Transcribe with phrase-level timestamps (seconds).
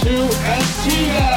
[0.00, 0.16] to
[0.56, 1.28] Antigua!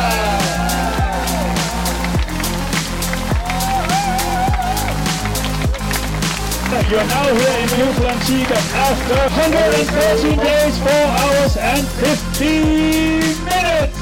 [6.89, 13.19] You are now here in beautiful Antigua after 113 days, 4 hours and 15
[13.51, 13.99] minutes!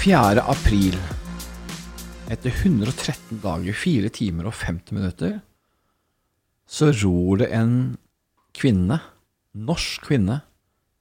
[0.00, 0.40] 4.
[0.48, 0.96] april,
[2.30, 5.40] etter 113 dager, 4 timer og 50 minutter,
[6.66, 7.98] så ror det en
[8.56, 9.02] kvinne,
[9.52, 10.40] norsk kvinne,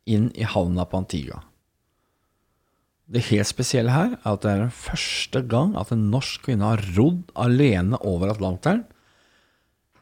[0.09, 1.43] inn i havna på Antigua.
[3.07, 6.67] Det helt spesielle her er at det er den første gang at en norsk kvinne
[6.67, 8.83] har rodd alene over Atlanteren.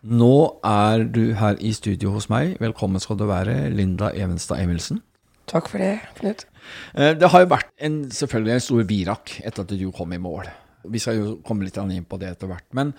[0.06, 0.32] Nå
[0.66, 2.56] er du her i studio hos meg.
[2.62, 5.02] Velkommen skal du være, Linda Evenstad Emilsen.
[5.50, 6.46] Takk for det, Knut.
[6.98, 10.22] Eh, Det har jo vært en, selvfølgelig en stor virak etter at du kom i
[10.22, 10.50] mål.
[10.90, 12.66] Vi skal jo komme litt inn på det etter hvert.
[12.74, 12.94] Men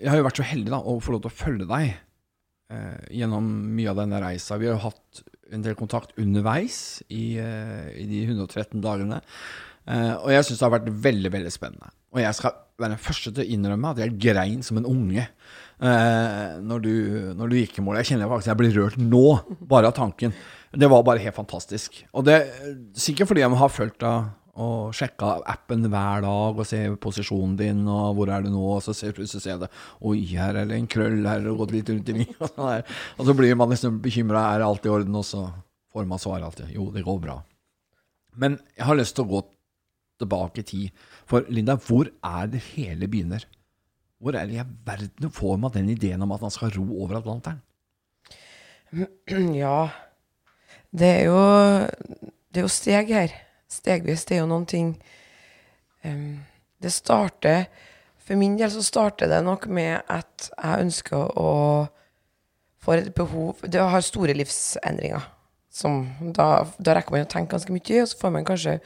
[0.00, 1.92] jeg har jo vært så heldig da, å få lov til å følge deg
[2.72, 3.44] eh, gjennom
[3.76, 4.56] mye av denne reisa.
[4.60, 5.22] Vi har jo hatt
[5.54, 9.20] en del kontakt underveis i, eh, i de 113 dagene.
[9.88, 11.90] Eh, og jeg syns det har vært veldig, veldig spennende.
[12.14, 15.22] Og jeg skal være den første til å innrømme at jeg grein som en unge
[15.22, 16.94] eh, når, du,
[17.38, 18.00] når du gikk i mål.
[18.00, 19.26] Jeg kjenner faktisk jeg blir rørt nå,
[19.70, 20.34] bare av tanken.
[20.70, 22.02] Det var bare helt fantastisk.
[22.14, 22.38] Og det
[22.98, 27.84] sikkert fordi jeg har følt deg og sjekka appen hver dag og ser posisjonen din
[27.86, 29.70] og hvor er du nå, og så ser plutselig ser jeg det
[30.02, 32.90] Oi, her er det en krøll her og gått litt rundt i mye, Og.
[33.20, 34.48] Og så blir man liksom bekymra.
[34.50, 35.14] Er det alt i orden?
[35.20, 35.44] Og så
[35.94, 36.74] får man svar alltid.
[36.74, 37.38] Jo, det går bra.
[38.40, 39.40] Men jeg har lyst til å gå
[40.20, 41.02] tilbake i tid.
[41.30, 43.46] For Linda, hvor er det hele begynner?
[44.20, 47.20] Hvor er det i verden får man den ideen om at man skal ro over
[47.22, 47.62] Atlanteren?
[49.54, 49.86] Ja,
[50.90, 51.42] det er jo
[52.50, 53.36] Det er jo steg her.
[53.70, 54.26] Stegvis.
[54.26, 54.94] Det er jo noen ting
[56.04, 56.40] um,
[56.82, 57.68] Det starter
[58.18, 61.52] For min del så starter det nok med at jeg ønsker å
[62.80, 65.22] få et behov Det har store livsendringer.
[65.70, 68.80] Som da, da rekker man å tenke ganske mye, og så får man kanskje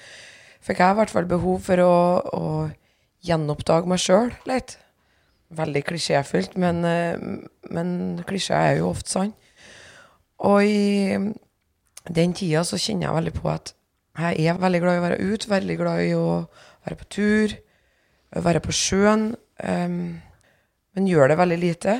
[0.64, 2.44] Fikk jeg i hvert fall behov for å, å
[3.24, 4.78] gjenoppdage meg sjøl litt.
[5.52, 7.20] Veldig klisjéfylt, men, eh,
[7.68, 7.90] men
[8.24, 9.34] klisjeer er jo ofte sann.
[10.40, 11.18] Og i
[12.08, 13.74] den tida så kjenner jeg veldig på at
[14.14, 16.26] jeg er veldig glad i å være ute, veldig glad i å
[16.84, 17.54] være på tur,
[18.44, 19.32] være på sjøen,
[19.62, 20.18] Um,
[20.94, 21.98] men gjør det veldig lite.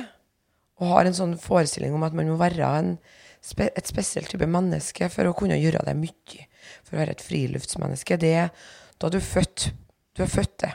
[0.79, 2.95] Og har en sånn forestilling om at man må være en,
[3.63, 6.47] et spesielt type menneske for å kunne gjøre det mye.
[6.83, 8.19] For å være et friluftsmenneske.
[8.19, 8.51] Det er
[8.99, 9.69] da du er født.
[10.15, 10.73] Du er født det.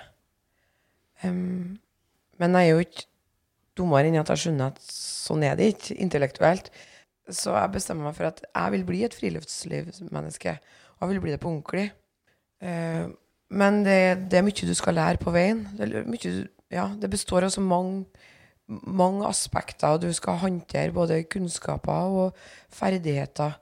[1.24, 1.78] Um,
[2.40, 3.08] men jeg er jo ikke
[3.76, 6.70] dummere enn at jeg skjønner at sånn er det ikke intellektuelt.
[7.30, 10.56] Så jeg bestemmer meg for at jeg vil bli et friluftslivsmenneske.
[11.00, 11.88] Og vil bli det på ordentlig.
[12.60, 13.06] Eh,
[13.50, 15.64] men det, det er mye du skal lære på veien.
[15.78, 16.34] Det, mye,
[16.70, 18.04] ja, det består av så mange,
[18.68, 23.56] mange aspekter, og du skal håndtere både kunnskaper og ferdigheter.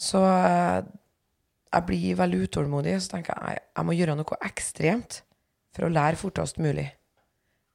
[0.00, 0.80] Så eh,
[1.72, 5.22] jeg blir veldig utålmodig, så tenker jeg jeg, jeg må gjøre noe ekstremt
[5.72, 6.88] for å lære fortest mulig.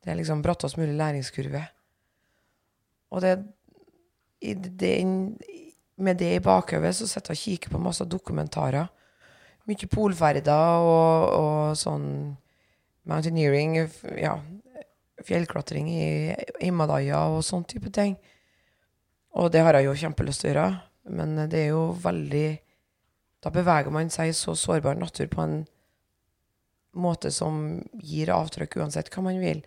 [0.03, 1.63] Det er liksom brattest mulig læringskurve.
[3.11, 3.38] Og det,
[4.44, 5.38] i den,
[5.97, 8.90] med det i bakhodet så sitter jeg og kikker på masse dokumentarer.
[9.68, 12.08] Mye polferder og, og sånn
[13.08, 13.78] mountaineering,
[14.19, 14.36] ja,
[15.28, 16.07] fjellklatring i
[16.62, 18.16] Himalaya og sånn type ting.
[19.38, 20.69] Og det har jeg jo kjempelyst til å gjøre,
[21.18, 22.47] men det er jo veldig
[23.46, 25.59] Da beveger man seg i så sårbar natur på en
[26.97, 29.62] måte som gir avtrykk uansett hva man vil,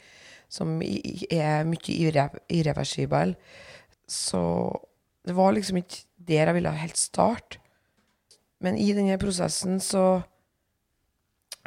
[0.50, 3.36] som er mye irre- irreversibel.
[4.10, 4.42] Så
[5.26, 7.60] det var liksom ikke der jeg ville helt starte.
[8.60, 10.22] Men i denne prosessen så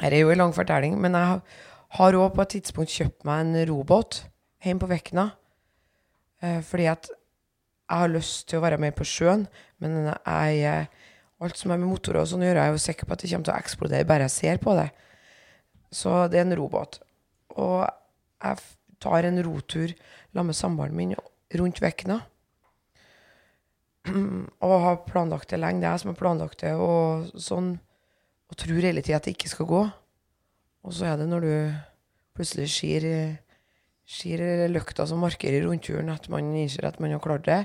[0.00, 1.40] Her er jo en lang fortelling, men jeg
[1.94, 4.24] har òg på et tidspunkt kjøpt meg en robåt
[4.64, 5.28] hjemme på Vekna.
[6.42, 7.06] Eh, fordi at
[7.90, 9.46] jeg har lyst til å være mer på sjøen,
[9.78, 10.88] men jeg,
[11.38, 13.22] alt som er med motorer og sånn å gjøre, jeg er jo sikker på at
[13.22, 14.88] det kommer til å eksplodere bare jeg ser på det.
[15.94, 16.98] Så det er en robåt.
[17.54, 18.62] Og jeg
[19.04, 21.14] tar en rotur sammen med samboeren min
[21.54, 22.24] rundt Vekna.
[24.64, 25.80] og har planlagt det lenge.
[25.82, 27.74] Det er jeg som har planlagt det, og sånn.
[28.50, 29.82] Og tror hele tida at det ikke skal gå.
[30.84, 31.54] Og så er det når du
[32.36, 33.06] plutselig ser,
[34.04, 37.62] skir løkta som markerer rundturen, at man innser at man har klart det.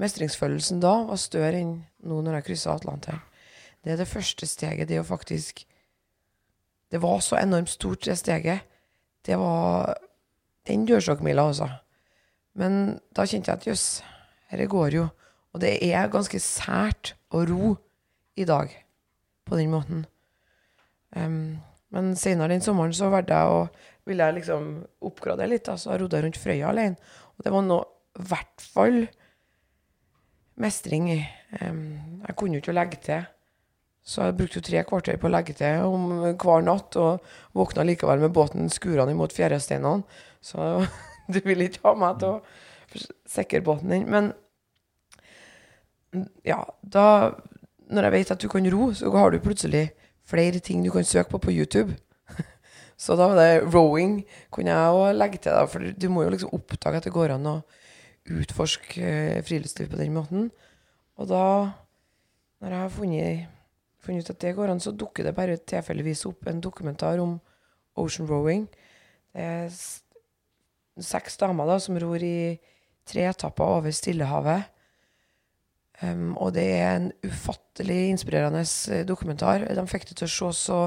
[0.00, 3.22] Mestringsfølelsen da var større enn nå når jeg kryssa Atlanteren.
[3.82, 4.88] Det er det første steget.
[4.88, 5.66] Det å faktisk
[6.92, 8.60] Det var så enormt stort, det steget.
[9.24, 9.94] Det var
[10.68, 11.70] den dørstokkmila, altså.
[12.52, 14.02] Men da kjente jeg at jøss,
[14.50, 15.06] dette går jo.
[15.52, 17.74] Og det er ganske sært å ro
[18.40, 18.72] i dag
[19.48, 20.06] på den måten.
[21.12, 21.60] Um,
[21.92, 23.66] men senere den sommeren så valgte jeg å
[24.08, 24.70] ville jeg liksom
[25.04, 25.66] oppgradere litt.
[25.68, 27.12] Da, så jeg rodde rundt Frøya alene.
[27.36, 27.78] Og det var nå
[28.18, 28.98] i hvert fall
[30.62, 31.20] mestring i.
[31.60, 33.28] Um, jeg kunne jo ikke legge til.
[34.02, 36.08] Så jeg brukte jo tre kvarter på å legge til om
[36.42, 37.22] hver natt, og
[37.54, 40.02] våkna likevel med båten skurende imot fjæresteinene.
[40.42, 40.82] Så
[41.32, 44.08] du vil ikke ha meg til å sikre båten din.
[44.10, 44.32] Men
[46.44, 47.32] ja, da
[47.92, 49.90] Når jeg vet at du kan ro, så har du plutselig
[50.24, 51.96] flere ting du kan søke på på YouTube.
[52.96, 56.30] Så da var det rowing kunne jeg òg legge til, da, for du må jo
[56.32, 57.56] liksom oppdage at det går an å
[58.30, 60.50] utforske eh, friluftsliv på den måten.
[61.20, 61.44] Og da,
[62.62, 63.48] når jeg har funnet,
[64.00, 67.40] funnet ut at det går an, så dukker det bare tilfeldigvis opp en dokumentar om
[67.96, 68.68] ocean rowing.
[69.34, 72.56] Det er seks damer da, som ror i
[73.08, 74.70] tre etapper over Stillehavet.
[76.02, 79.68] Um, og det er en ufattelig inspirerende eh, dokumentar.
[79.70, 80.78] De fikk det til å se så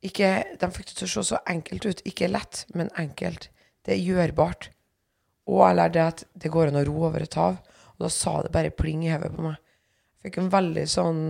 [0.00, 2.04] ikke, De fikk det til å se så enkelt ut.
[2.08, 3.50] Ikke lett, men enkelt.
[3.84, 4.70] Det er gjørbart.
[5.50, 7.58] Og jeg lærte at det går an å ro over et hav.
[7.96, 9.58] Og da sa det bare pling i hodet på meg.
[10.20, 11.20] Jeg fikk en veldig sånn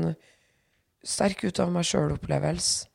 [1.07, 2.87] sterk ut av meg sjøl-opplevelse.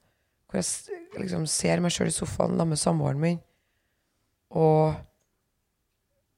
[0.46, 3.42] Hvor jeg liksom ser meg sjøl i sofaen sammen med samboeren min.
[4.56, 4.94] Og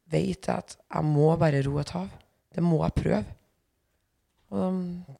[0.10, 2.08] vet at jeg må bare ro et hav.
[2.58, 3.24] Det må jeg prøve.
[4.50, 4.80] Og um,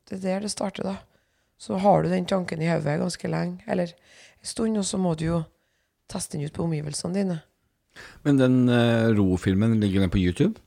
[0.10, 0.96] det er der det starter, da.
[1.58, 3.94] Så har du den tanken i hodet ganske lenge, eller
[4.42, 5.42] en stund, og så må du jo
[6.10, 7.40] teste den ut på omgivelsene dine.
[8.26, 10.62] Men den uh, ro-filmen, ligger den på YouTube?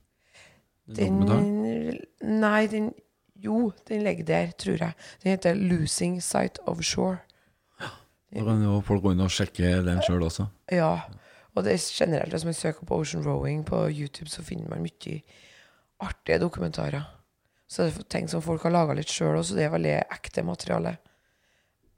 [0.87, 2.93] Den den Nei, den
[3.41, 4.93] Jo, den ligger der, tror jeg.
[5.23, 7.17] Den heter 'Losing Sight of Shore'.
[8.35, 10.47] Da kan jo folk gå inn og sjekke den sjøl også.
[10.71, 11.01] Ja.
[11.55, 14.83] Og det er generelt, hvis man søker på Ocean Rowing på YouTube, så finner man
[14.83, 15.23] mye
[16.05, 17.07] artige dokumentarer.
[17.71, 20.45] Så det er ting som folk har laga litt sjøl også, det er veldig ekte
[20.47, 20.97] materiale.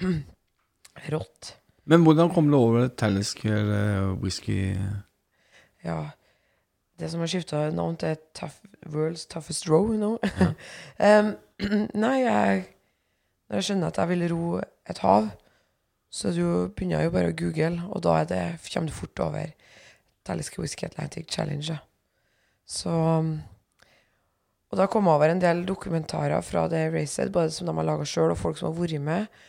[1.13, 1.55] Rått.
[1.89, 4.75] Men hvordan kom du over Talisker uh, whisky?
[5.85, 6.13] Ja.
[7.01, 10.19] Det som har skifta navn til tough, World's Toughest Row nå.
[11.01, 11.33] um,
[12.05, 12.67] nei, jeg
[13.49, 15.27] Når jeg skjønner at jeg vil ro et hav,
[16.11, 19.21] så du begynner jeg jo bare å google, og da er det, kommer du fort
[19.21, 19.51] over
[20.25, 21.77] Talisker Whisky Atlantic Challenge.
[22.65, 23.35] Så um,
[24.73, 27.85] Og da kom jeg over en del dokumentarer fra det racet, både som de har
[27.85, 29.43] laga sjøl, og folk som har vært med.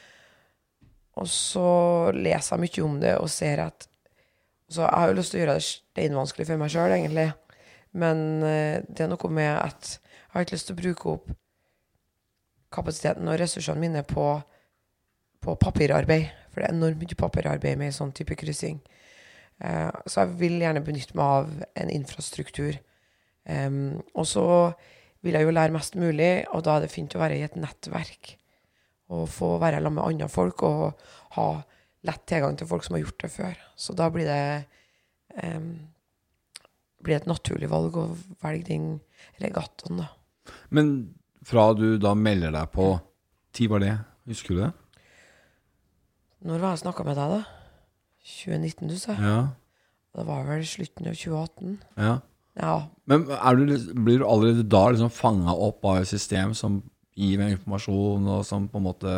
[1.16, 1.68] Og så
[2.18, 3.88] leser jeg mye om det og ser at
[4.74, 7.28] så jeg har jo lyst til å gjøre det steinvanskelig for meg sjøl, egentlig.
[8.02, 11.28] Men eh, det er noe med at jeg har ikke lyst til å bruke opp
[12.74, 14.26] kapasiteten og ressursene mine på,
[15.46, 16.32] på papirarbeid.
[16.50, 18.80] For det er enormt mye papirarbeid med en sånn type kryssing.
[19.62, 21.54] Eh, så jeg vil gjerne benytte meg av
[21.84, 22.82] en infrastruktur.
[23.44, 24.48] Og så
[25.24, 27.56] vil jeg jo lære mest mulig, og da er det fint å være i et
[27.60, 28.36] nettverk.
[29.14, 31.48] Og få være sammen med andre folk og ha
[32.08, 33.60] lett tilgang til folk som har gjort det før.
[33.80, 34.44] Så da blir det
[35.40, 35.74] um,
[37.04, 38.10] blir et naturlig valg å
[38.44, 38.88] velge den
[39.44, 40.10] regattaen, da.
[40.76, 40.94] Men
[41.44, 42.94] fra du da melder deg på
[43.54, 43.94] Tid var det?
[44.26, 44.72] Husker du det?
[46.48, 47.44] Når var jeg snakka med deg, da?
[48.26, 49.14] 2019, du sa?
[49.22, 49.36] Ja.
[50.18, 51.76] Det var vel slutten av 2018?
[52.02, 52.16] ja.
[52.60, 52.74] Ja.
[53.10, 56.82] Men du, blir du allerede da liksom fanga opp av et system som
[57.18, 59.16] gir deg informasjon, og som på en måte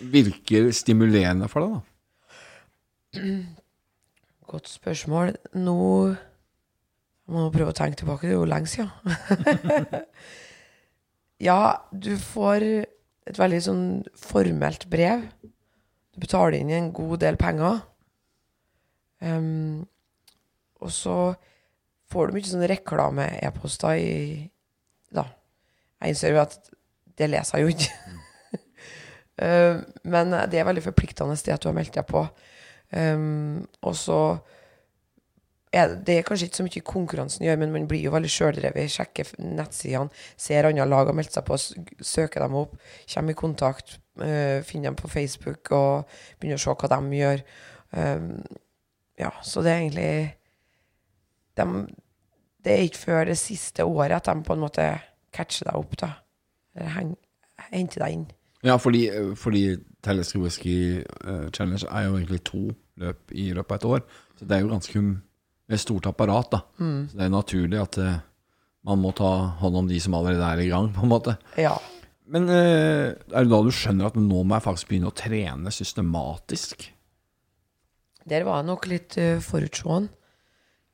[0.00, 3.22] virker stimulerende for deg, da?
[4.50, 5.34] Godt spørsmål.
[5.58, 8.28] Nå Jeg må prøve å tenke tilbake.
[8.28, 8.90] Det er jo lenge siden.
[11.48, 11.58] ja,
[11.90, 12.62] du får
[13.26, 15.24] et veldig sånn formelt brev.
[16.14, 17.80] Du betaler inn en god del penger.
[19.18, 19.82] Um,
[20.78, 21.16] og så
[22.12, 24.12] får du mye sånn reklame-e-poster i
[25.14, 25.26] Da.
[26.02, 26.56] Jeg innser jo at
[27.16, 27.92] det leser jeg jo ikke.
[29.36, 29.76] Eh,
[30.08, 32.22] men det er veldig forpliktende det at du har meldt deg på.
[32.88, 34.38] Um, og så
[35.76, 38.30] er det, det er kanskje ikke så mye konkurransen gjør, men man blir jo veldig
[38.32, 38.92] sjøldrevet.
[38.94, 40.08] Sjekker nettsidene,
[40.40, 41.58] ser andre lag har meldt seg på,
[42.00, 42.76] søker dem opp,
[43.12, 47.44] kommer i kontakt, uh, finner dem på Facebook og begynner å se hva de gjør.
[47.92, 48.30] Um,
[49.20, 50.12] ja, så det er egentlig
[51.56, 51.86] dem,
[52.64, 54.86] Det er ikke før det siste året at de på en måte
[55.32, 56.08] catcher deg opp, da.
[56.74, 57.14] Eller
[57.70, 58.26] henter deg inn.
[58.66, 59.04] Ja, fordi,
[59.38, 62.64] fordi Talisker Whisky eh, Challenge er jo egentlig to
[62.98, 64.02] løp i løpet av et år.
[64.38, 65.02] Så det er jo ganske
[65.66, 66.62] et stort apparat, da.
[66.78, 68.18] Så det er naturlig at eh,
[68.86, 71.36] man må ta hånd om de som allerede er i gang, på en måte.
[71.58, 71.76] Ja.
[72.30, 75.72] Men eh, er det da du skjønner at nå må jeg faktisk begynne å trene
[75.74, 76.88] systematisk?
[78.26, 80.10] Der var jeg nok litt uh, forutseende.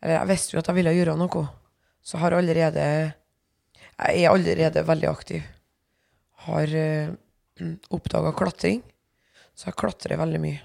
[0.03, 1.45] Eller jeg visste jo at jeg ville gjøre noe.
[2.03, 2.87] Så har allerede
[4.03, 5.43] Jeg er allerede veldig aktiv.
[6.49, 8.83] Har uh, oppdaga klatring.
[9.55, 10.63] Så jeg klatrer veldig mye.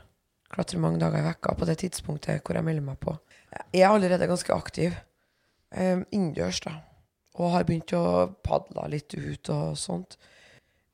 [0.50, 3.14] Klatrer mange dager i vekka på det tidspunktet hvor jeg melder meg på.
[3.74, 4.96] Jeg er allerede ganske aktiv.
[5.70, 6.80] Um, innendørs, da.
[7.38, 10.18] Og har begynt å padle litt ut og sånt.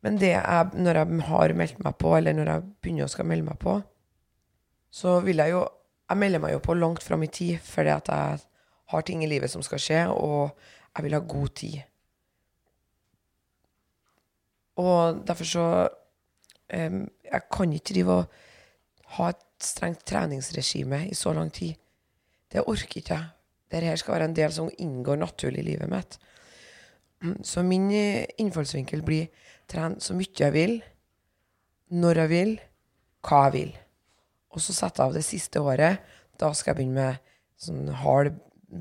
[0.03, 3.29] Men det jeg, når jeg har meldt meg på, eller når jeg begynner å skal
[3.29, 3.77] melde meg på,
[4.93, 5.61] så vil jeg jo
[6.09, 8.39] Jeg melder meg jo på langt fram i tid, fordi at jeg
[8.93, 10.51] har ting i livet som skal skje, og
[10.93, 11.81] jeg vil ha god tid.
[14.81, 15.65] Og derfor så
[16.73, 18.25] um, Jeg kan ikke drive og
[19.17, 21.73] ha et strengt treningsregime i så lang tid.
[22.51, 23.25] Det orker ikke jeg.
[23.71, 26.19] Dette skal være en del som inngår naturlig i livet mitt.
[27.43, 29.31] Så min eh, innfallsvinkel blir
[29.71, 30.75] trene så mye jeg vil,
[31.89, 32.53] når jeg vil,
[33.23, 33.71] hva jeg vil.
[34.53, 36.01] Og så setter jeg av det siste året.
[36.39, 37.31] Da skal jeg begynne med
[37.61, 38.33] sånn hard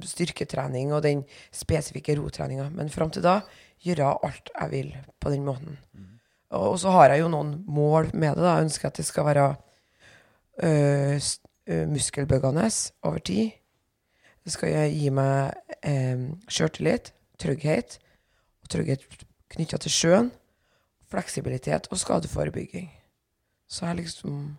[0.08, 1.24] styrketrening og den
[1.54, 2.68] spesifikke rotreninga.
[2.72, 3.40] Men fram til da
[3.82, 5.78] gjøre alt jeg vil på den måten.
[6.52, 8.44] Og så har jeg jo noen mål med det.
[8.44, 8.56] da.
[8.56, 9.48] Jeg ønsker at det skal være
[10.62, 11.20] øh,
[11.66, 12.70] øh, muskelbyggende
[13.02, 13.50] over tid.
[14.44, 15.54] Det skal gi meg
[15.86, 16.18] eh,
[16.50, 17.98] sjøltillit, trygghet,
[18.62, 19.04] og trygghet
[19.54, 20.32] knytta til sjøen,
[21.10, 22.90] fleksibilitet og skadeforebygging.
[23.68, 24.58] Så jeg liksom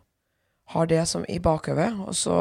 [0.71, 2.37] har det som i bakhodet, og så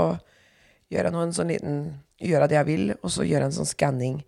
[0.92, 1.84] gjør jeg nå en sånn liten
[2.22, 4.18] Gjør jeg det jeg vil, og så gjør jeg en sånn skanning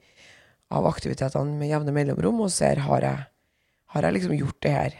[0.74, 3.20] av aktivitetene med jevne mellomrom, og ser har jeg,
[3.94, 4.96] har jeg liksom gjort det her.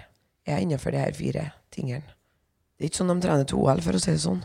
[0.47, 2.15] Er jeg innenfor de her fire tingene?
[2.79, 4.45] Det er ikke sånn de trener til OL, for å si det sånn.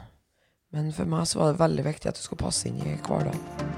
[0.73, 3.68] Men for meg så var det veldig viktig at det skulle passe inn i hverdagen.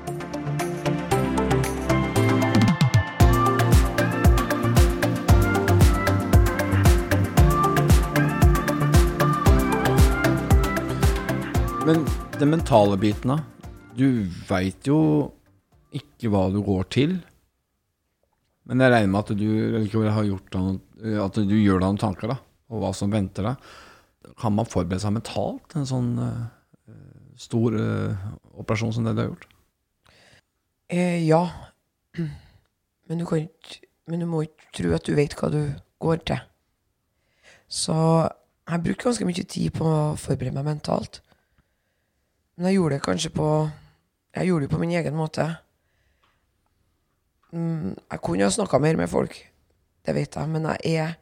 [11.82, 12.04] Men
[12.38, 13.40] den mentale biten, da?
[13.98, 14.98] Du veit jo
[15.98, 17.16] ikke hva du går til.
[18.70, 19.48] Men jeg regner med at du
[20.60, 20.76] noen,
[21.26, 22.36] at du gjør deg noen tanker da,
[22.70, 23.72] og hva som venter deg.
[24.38, 26.94] Kan man forberede seg mentalt til en sånn uh,
[27.42, 28.30] stor uh,
[28.62, 29.50] operasjon som det du har gjort?
[30.94, 31.42] Eh, ja.
[33.10, 35.64] Men du, ikke, men du må ikke tro at du vet hva du
[36.00, 36.46] går til.
[37.68, 41.20] Så jeg brukte ganske mye tid på å forberede meg mentalt.
[42.62, 43.46] Men jeg gjorde det kanskje på
[44.38, 45.48] Jeg gjorde det på min egen måte.
[47.50, 49.34] Mm, jeg kunne ha snakka mer med folk,
[50.06, 51.16] det vet jeg, men jeg er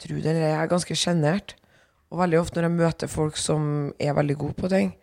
[0.00, 1.54] tro det eller jeg er ganske sjenert.
[2.08, 3.66] Og veldig ofte når jeg møter folk som
[4.00, 4.94] er veldig gode på ting,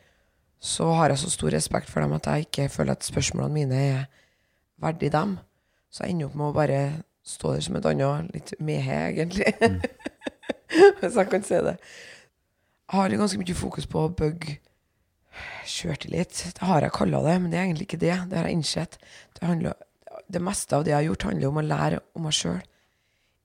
[0.60, 3.84] så har jeg så stor respekt for dem at jeg ikke føler at spørsmålene mine
[3.86, 4.02] er
[4.82, 5.38] verdig dem.
[5.94, 6.82] Så jeg ender opp med å bare
[7.22, 9.54] stå der som et annet litt mehe, egentlig.
[11.00, 11.78] Hvis jeg kan si det.
[11.78, 14.58] Jeg har ganske mye fokus på å bygge
[15.68, 16.44] sjøltillit.
[16.58, 18.16] Det har jeg kalla det, men det er egentlig ikke det.
[18.30, 18.98] Det har jeg innsett.
[19.38, 19.78] Det, handler,
[20.28, 22.62] det meste av det jeg har gjort, handler om å lære om meg sjøl.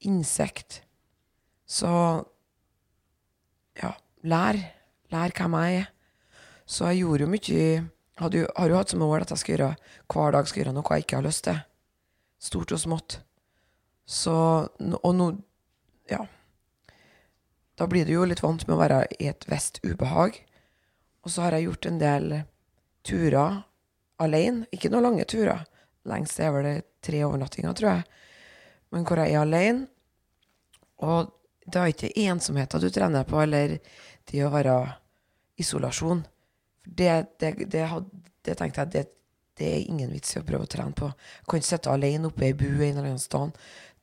[0.07, 0.81] Insekt.
[1.67, 1.91] Så
[3.81, 3.93] ja,
[4.27, 4.59] lær.
[5.13, 5.93] Lær hvem jeg er.
[6.67, 7.61] Så jeg gjorde jo mye
[8.17, 9.73] hadde Har jo hatt som mål at jeg skal gjøre
[10.13, 11.59] hver dag skal gjøre noe jeg ikke har lyst til.
[12.41, 13.21] Stort og smått.
[14.07, 14.37] Så
[15.03, 15.37] Og nå
[16.11, 16.27] Ja.
[17.77, 20.39] Da blir du jo litt vant med å være i et visst ubehag.
[21.27, 22.35] Og så har jeg gjort en del
[23.07, 23.57] turer
[24.23, 24.69] alene.
[24.71, 25.65] Ikke noen lange turer.
[26.07, 28.05] Lengst er vel det tre overnattinger, tror jeg.
[28.95, 29.89] Men hvor jeg er alene.
[31.03, 31.33] Og
[31.67, 33.77] det er ikke ensomheten du trener på, eller
[34.31, 34.79] det å være
[35.59, 36.23] isolasjon.
[36.87, 37.11] Det,
[37.43, 37.85] det, det,
[38.47, 39.05] det tenkte jeg det,
[39.59, 41.11] det er ingen vits i å prøve å trene på.
[41.11, 43.57] Jeg kan ikke sitte alene oppe i ei bu en eller annen sted.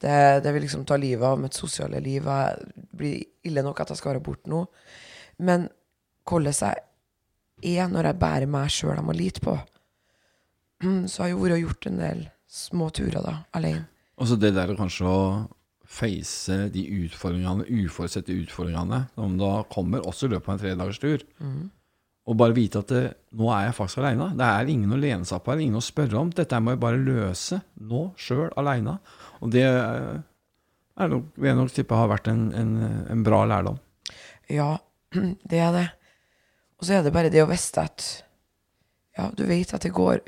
[0.04, 2.28] Det, det vil liksom ta livet av mitt sosiale liv.
[2.28, 4.66] Det blir ille nok at jeg skal være borte nå.
[5.40, 5.70] Men
[6.28, 6.90] hvordan jeg
[7.64, 9.56] er når jeg bærer meg sjøl jeg må lite på.
[10.84, 13.86] Mm, Så har jeg jo vært og gjort en del små turer da, alene.
[14.20, 15.22] Og så det der kanskje å
[15.94, 21.24] face de utfordringene, uforutsette utfordringene, som da kommer også i løpet av en tredagers tur.
[22.24, 23.02] Og bare vite at det,
[23.36, 24.30] nå er jeg faktisk aleine.
[24.40, 26.30] Det er ingen å lene seg på ingen å spørre om.
[26.32, 28.96] Dette må jeg bare løse nå, sjøl, aleine.
[29.44, 30.22] Og det eh,
[31.04, 32.72] er nok, vil jeg nok tippe har vært en, en,
[33.12, 33.82] en bra lærdom.
[34.52, 34.78] Ja,
[35.52, 35.86] det er det.
[36.84, 38.06] Og så er det bare det å vite at
[39.16, 40.20] Ja, du vet at det går,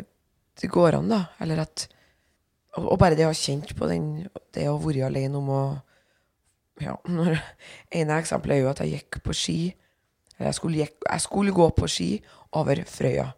[0.62, 1.26] det går an, da.
[1.44, 1.90] Eller at
[2.78, 5.50] Og, og bare det å ha kjent på den Det å ha vært alene om
[5.52, 5.64] å
[6.80, 7.42] Ja, når,
[7.92, 9.60] ene eksempelet er jo at jeg gikk på ski.
[10.38, 12.10] Eller jeg skulle, gikk, jeg skulle gå på ski
[12.56, 13.30] over Frøya.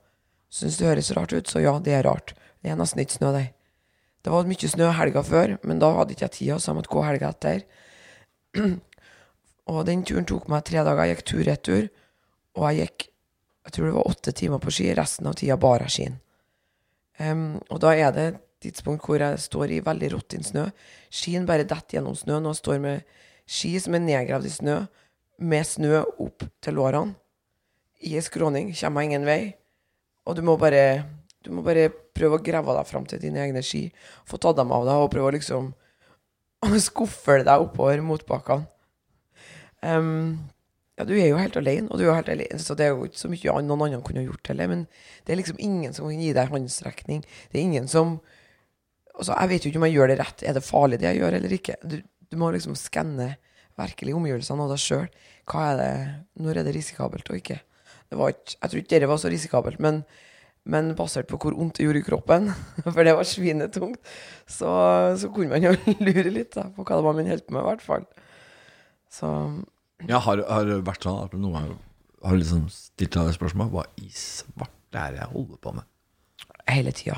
[0.53, 2.33] Syns det høres rart ut, så ja, det er rart.
[2.61, 3.51] Det er nesten ikke snø der.
[4.25, 6.93] Det var mye snø helga før, men da hadde ikke jeg tida, så jeg måtte
[6.93, 7.61] gå helga etter.
[9.73, 11.05] Og den turen tok meg tre dager.
[11.05, 11.89] Jeg gikk tur-retur,
[12.57, 13.11] og jeg gikk
[13.67, 14.85] jeg tror det var åtte timer på ski.
[14.95, 16.13] Resten av tida bare skien.
[17.19, 20.69] Um, og da er det et tidspunkt hvor jeg står i veldig råtten snø.
[21.11, 23.03] Skien bare detter gjennom snøen, og jeg står med
[23.43, 24.77] ski som er nedgravd i snø,
[25.43, 27.17] med snø opp til lårene.
[28.07, 28.71] I ei skråning.
[28.77, 29.41] Kommer jeg ingen vei.
[30.29, 31.03] Og du må bare
[31.43, 33.85] Du må bare prøve å grave deg fram til dine egne ski.
[34.27, 35.69] Få tatt dem av deg og prøve å liksom
[36.87, 38.67] skuffe deg oppover motbakkene.
[39.85, 40.49] Um,
[40.97, 43.05] ja, du er jo helt alene, og du er helt alene, så det er jo
[43.05, 44.69] ikke så mye noen andre kunne gjort heller.
[44.71, 44.85] Men
[45.25, 47.21] det er liksom ingen som kan gi deg håndsrekning.
[47.51, 48.15] Det er ingen som
[49.13, 50.41] altså, Jeg vet jo ikke om jeg gjør det rett.
[50.41, 51.77] Er det farlig det jeg gjør, eller ikke?
[51.85, 53.35] Du, du må liksom skanne
[53.77, 55.05] virkelig omgivelsene og deg sjøl.
[55.47, 55.93] Hva er det
[56.41, 57.59] Når er det risikabelt og ikke?
[58.09, 60.01] Det var ikke, jeg tror ikke det var så risikabelt, men,
[60.65, 62.53] men basert på hvor vondt det gjorde i kroppen,
[62.95, 63.99] for det var svinetungt,
[64.47, 64.69] så,
[65.19, 65.73] så kunne man jo
[66.07, 68.07] lure litt da, på hva det var man holdt på med, i hvert fall.
[69.11, 69.27] Så
[70.05, 71.77] Ja, har, har det vært sånn at noen ganger
[72.27, 75.87] har liksom stilt deg det spørsmålet Hva i svarte er det jeg holder på med?
[76.67, 77.17] Hele tida.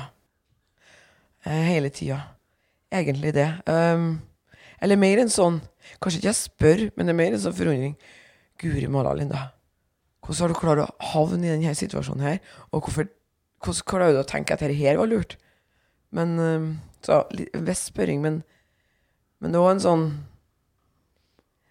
[1.44, 2.18] Eh, hele tida.
[2.92, 3.48] Egentlig det.
[3.68, 4.20] Um,
[4.80, 5.60] eller mer enn sånn
[6.00, 7.94] Kanskje ikke jeg spør, men det er mer en sånn forundring.
[8.60, 9.46] Guri malla, Linda.
[10.24, 12.36] Hvordan har du klart å havne i denne situasjonen her?
[12.70, 13.08] Og hvorfor,
[13.64, 15.36] hvordan klarer du å tenke at dette her var lurt?
[16.14, 16.68] Men um,
[17.02, 18.42] Så litt- spørring, men,
[19.40, 20.04] men det var en sånn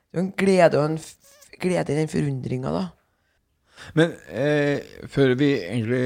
[0.09, 0.97] Det er en glede og en
[1.61, 2.85] glede i den forundringa, da.
[3.95, 6.01] Men eh, før vi egentlig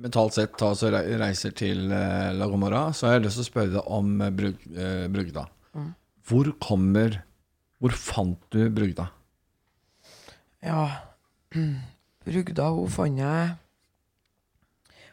[0.00, 3.50] mentalt sett tar og reiser til eh, La Gomorra, så har jeg lyst til å
[3.50, 5.44] spørre deg om eh, brug, eh, Brugda.
[6.26, 7.20] Hvor kommer
[7.78, 9.10] Hvor fant du Brugda?
[10.64, 10.86] Ja
[12.26, 13.52] Brugda, hun fant jeg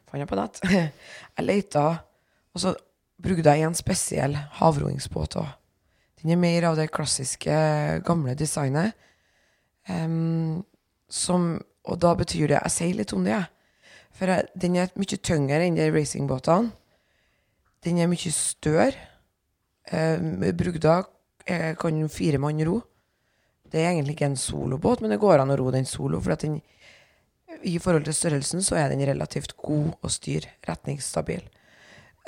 [0.08, 0.62] Fant jeg på nett.
[1.38, 1.84] Jeg leita
[2.54, 2.74] Og så
[3.24, 5.52] brygda jeg en spesiell havroingsbåt òg.
[6.24, 7.56] Den er mer av det klassiske,
[8.08, 8.96] gamle designet.
[9.90, 10.64] Um,
[11.12, 13.50] som Og da betyr det Jeg sier litt om det, jeg.
[14.16, 16.72] For jeg, den er mye tyngre enn de racingbåtene.
[17.84, 19.10] Den er mye større.
[19.92, 21.02] Um, Brugda
[21.46, 22.78] eh, kan fire mann ro.
[23.68, 26.22] Det er egentlig ikke en solobåt, men det går an å ro den solo.
[26.24, 26.62] For den,
[27.68, 31.44] i forhold til størrelsen så er den relativt god å styre, retningsstabil.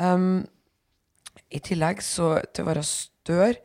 [0.01, 0.43] Um,
[1.47, 3.61] I tillegg så til å være større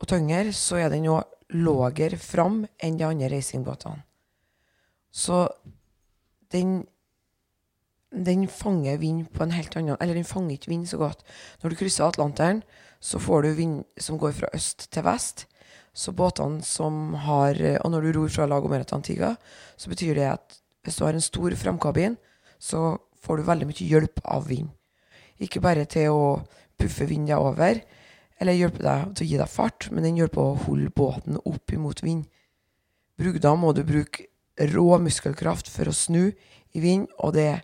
[0.00, 4.04] og tyngre, så er den òg lavere fram enn de andre racingbåtene.
[5.10, 5.48] Så
[6.52, 6.84] den
[8.10, 11.22] den fanger vind på en helt annen Eller den fanger ikke vind så godt.
[11.62, 12.62] Når du krysser Atlanteren,
[13.00, 15.46] så får du vind som går fra øst til vest.
[15.94, 19.36] Så båtene som har Og når du ror fra Lago Merata til Antigua,
[19.76, 22.16] så betyr det at hvis du har en stor framkabin,
[22.58, 24.68] så får du veldig mye hjelp av vind.
[25.38, 26.42] Ikke bare til å
[26.78, 27.80] puffe vinden over,
[28.40, 31.74] eller hjelper deg til å gi deg fart, men den hjelper å holde båten opp
[31.74, 32.24] imot vind.
[33.20, 34.30] Bruk, da må du bruke
[34.70, 36.30] rå muskelkraft for å snu
[36.72, 37.60] i vind, og, det,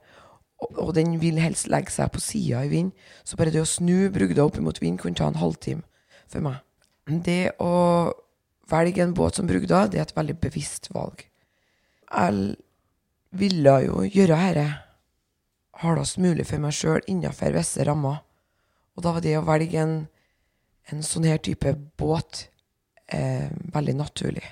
[0.61, 2.93] og, den vil helst legge seg på sida i vind.
[3.25, 5.85] Så bare det å snu Brugda opp imot vind kunne ta en halvtime
[6.29, 6.61] for meg.
[7.07, 8.13] Det å
[8.71, 11.25] velge en båt som Brugda, det er et veldig bevisst valg.
[12.07, 12.57] Jeg
[13.37, 14.67] ville jo gjøre dette
[15.83, 18.23] hardest mulig for meg sjøl innenfor visse rammer.
[18.97, 19.97] Og da var det å velge en,
[20.91, 22.47] en sånn her type båt
[23.07, 24.45] eh, veldig naturlig.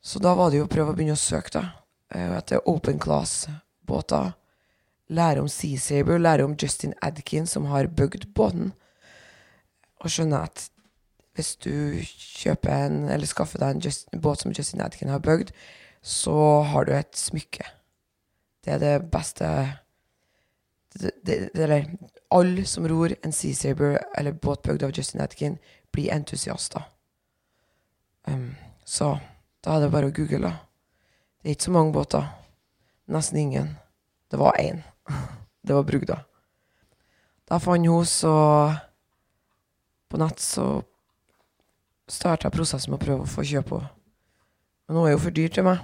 [0.00, 1.64] Så da var det jo å prøve å begynne å søke, da.
[2.14, 4.32] Eh, etter open class-båter.
[5.08, 8.72] Lære om Sea Saber, lære om Justin Adkin, som har bygd båten.
[10.00, 10.68] Og skjønne at
[11.38, 15.52] hvis du kjøper en, eller skaffer deg en, Just, båt som Justin Adkin har bygd,
[16.02, 17.66] så har du et smykke.
[18.64, 19.48] Det er det beste
[20.98, 21.86] det, det, det, Eller
[22.28, 25.58] alle som ror en Sea Saber eller båt bygd av Justin Atkin,
[25.92, 26.82] blir entusiaster.
[28.26, 29.18] Um, så
[29.64, 30.52] da er det bare å google, da.
[31.40, 32.28] Det er ikke så mange båter.
[33.08, 33.74] Nesten ingen.
[34.28, 34.82] Det var én.
[35.68, 36.20] Det var Brugda.
[37.48, 38.32] Da fant hun så
[40.08, 40.64] På nett så
[42.08, 43.90] starta jeg prosessen med å prøve å få kjøpe henne.
[44.88, 45.82] Men hun er jo for dyr til meg.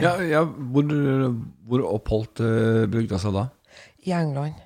[0.00, 0.94] Ja, ja hvor,
[1.68, 3.44] hvor oppholdt eh, Brugda seg da?
[4.08, 4.56] I England.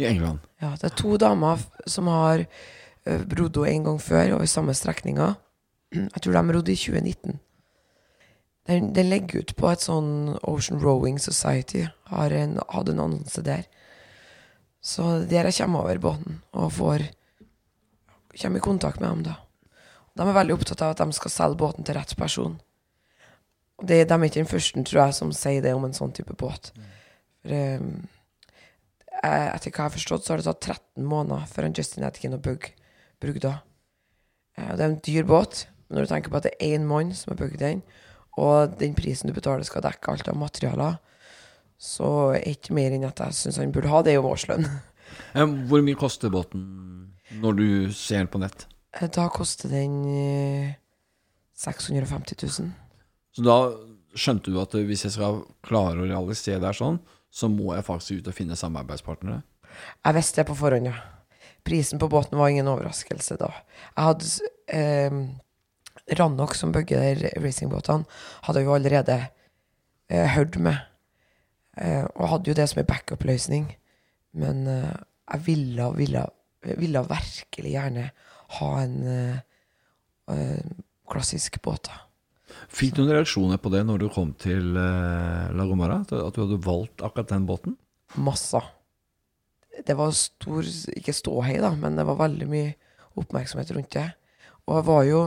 [0.00, 0.46] I England.
[0.62, 5.34] Ja, det er to damer som har uh, rodd en gang før, over samme strekninga.
[6.14, 7.38] Jeg tror de rodde i 2019.
[8.70, 11.86] Den, den legger ut på et sånn Ocean Rowing Society.
[12.12, 13.64] Har en, hadde en annonse der.
[14.80, 17.10] Så der jeg kommer over båten og får
[18.40, 19.32] Kommer i kontakt med dem, da.
[20.14, 22.54] De er veldig opptatt av at de skal selge båten til rett person.
[23.80, 26.14] Og det, de er ikke den første, tror jeg, som sier det om en sånn
[26.14, 26.70] type båt.
[27.42, 28.19] For um, eh,
[29.28, 30.60] etter hva jeg har forstått, så har det tatt
[30.96, 32.72] 13 måneder for en Justin Atkin å bygge
[33.20, 33.60] Brugda.
[34.56, 36.86] Eh, Det er en dyr båt, men når du tenker på at det er én
[36.88, 37.82] mann som har bygd den,
[38.38, 40.98] og den prisen du betaler skal dekke alt av materialer,
[41.80, 44.66] så er ikke mer enn at jeg syns han burde ha det i årslønn.
[45.34, 46.60] Eh, Hvor mye koster båten
[47.42, 48.64] når du ser den på nett?
[48.94, 50.74] Eh, Da koster den eh,
[51.58, 52.70] 650 000.
[53.34, 53.56] Så da
[54.14, 57.00] skjønte du at hvis jeg skal klare å realisere det her sånn,
[57.30, 59.42] så må jeg faktisk ut og finne samarbeidspartnere.
[60.04, 60.98] Jeg visste det på forhånd, ja.
[61.66, 63.50] Prisen på båten var ingen overraskelse da.
[63.96, 65.18] Jeg hadde eh,
[66.18, 68.08] Rannok, som bygger racingbåtene,
[68.48, 69.18] hadde jo allerede
[70.10, 70.80] eh, hørt med.
[71.76, 73.70] Eh, og hadde jo det som en backup-løsning.
[74.40, 74.96] Men eh,
[75.34, 76.26] jeg ville, ville,
[76.80, 78.10] ville virkelig gjerne
[78.58, 79.42] ha en eh,
[80.34, 80.70] eh,
[81.10, 81.86] klassisk båt.
[81.86, 82.09] da.
[82.70, 86.00] Fikk du noen reaksjoner på det når du kom til eh, La Gomara?
[86.04, 87.76] At, du hadde valgt akkurat den båten?
[88.18, 88.60] Masse.
[89.86, 92.74] Det var stor Ikke ståhei, da, men det var veldig mye
[93.20, 94.08] oppmerksomhet rundt det.
[94.66, 95.22] Og jeg var jo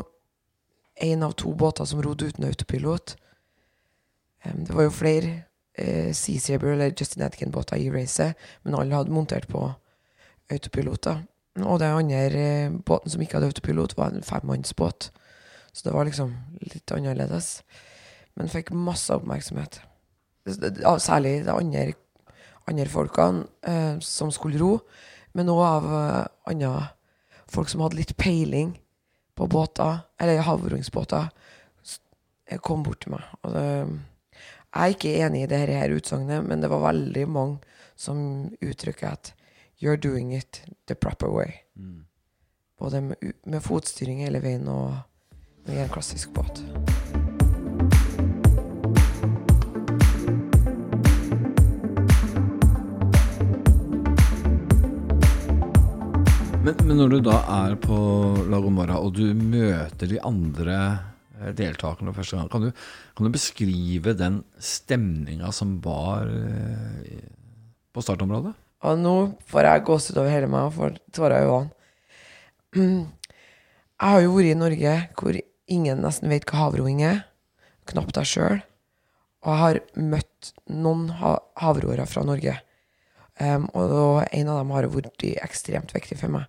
[1.03, 3.15] én av to båter som rodde uten autopilot.
[4.43, 5.31] Det var jo flere
[5.73, 9.69] eh, Sea Saber eller Justin Atkin-båter i racet, men alle hadde montert på
[10.51, 11.23] autopiloter.
[11.61, 15.11] Og den andre eh, båten som ikke hadde autopilot, var en femmannsbåt.
[15.73, 16.31] Så det var liksom
[16.61, 17.63] litt annerledes.
[18.37, 19.79] Men fikk masse oppmerksomhet.
[21.01, 21.93] Særlig de andre,
[22.69, 24.77] andre folkene eh, som skulle ro,
[25.33, 26.73] men òg av eh, andre
[27.53, 28.75] folk som hadde litt peiling
[29.37, 31.29] på båter, eller havroingsbåter,
[31.83, 31.99] s-
[32.47, 33.23] eh, kom bort til meg.
[33.43, 33.63] Og det,
[34.73, 37.59] jeg er ikke enig i det her utsagnet, men det var veldig mange
[37.95, 38.19] som
[38.61, 39.33] uttrykker at
[39.81, 41.57] You're doing it the proper way.
[42.79, 44.93] Både med, med fotstyring hele veien og
[45.65, 46.63] med en klassisk båt.
[56.63, 57.95] Men, men når du da er på
[58.47, 60.77] La Gomara, og du møter de andre
[61.41, 62.69] eh, deltakerne første gang, kan du,
[63.17, 67.25] kan du beskrive den stemninga som var eh,
[67.91, 68.53] på startområdet?
[68.83, 69.15] Og nå
[69.51, 71.75] får jeg gåsehud over hele meg og får tårer i øynene.
[72.73, 75.37] Jeg har jo vært i Norge hvor
[75.73, 77.23] ingen nesten vet hva havroing er.
[77.89, 78.61] Knapt jeg sjøl.
[79.43, 82.55] Og jeg har møtt noen ha havroere fra Norge.
[83.41, 86.45] Um, og en av dem har vært ekstremt viktig for meg.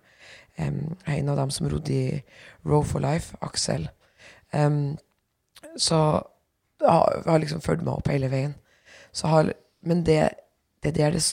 [0.61, 2.21] Um, en av dem som rodde i
[2.63, 3.89] Row for Life, Aksel.
[4.53, 4.95] Um,
[5.75, 5.97] så
[6.83, 8.55] ja, jeg har liksom fulgt meg opp hele veien.
[9.23, 9.51] Har,
[9.87, 10.35] men det,
[10.83, 11.23] det der det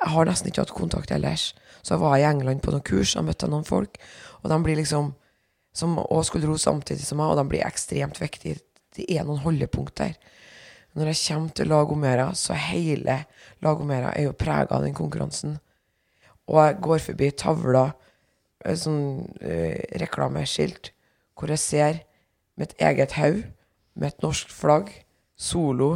[0.00, 1.54] Jeg har nesten ikke hatt kontakt ellers.
[1.82, 3.98] Så jeg var i England på noen kurs og møtte noen folk,
[4.40, 5.12] og de blir liksom
[5.72, 8.60] som også skulle ro samtidig som meg, og de blir ekstremt viktige.
[8.96, 10.16] Det er noen holdepunkter.
[10.98, 13.20] Når jeg kommer til Lagomera, så hele
[13.62, 15.58] Lagomera er jo prega av den konkurransen.
[16.50, 17.92] Og jeg går forbi tavler,
[18.64, 20.90] eh, sånn uh, reklameskilt,
[21.38, 22.00] hvor jeg ser
[22.58, 23.44] mitt eget haug
[23.94, 24.90] med et norsk flagg,
[25.38, 25.92] solo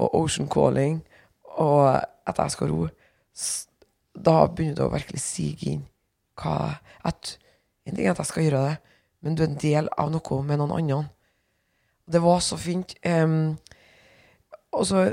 [0.00, 1.02] og Ocean Calling,
[1.60, 2.88] og at jeg skal ro.
[4.16, 5.84] Da begynner det å virkelig sige inn
[6.40, 7.36] hva at,
[7.88, 8.74] En ting er at jeg skal gjøre det,
[9.20, 11.00] men du er en del av noe med noen andre.
[12.10, 12.94] Det var så fint.
[13.04, 13.56] Um,
[14.84, 15.10] så